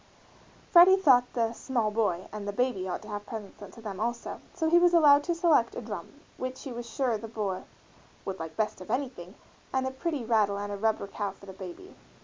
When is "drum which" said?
5.83-6.63